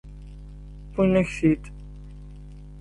Wwin-ak-t-id. 0.91 1.63